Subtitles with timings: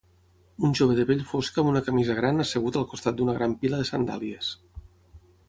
[0.69, 3.83] Un jove de pell fosca amb una camisa gran assegut al costat d'una gran pila
[3.83, 4.53] de sandàlies.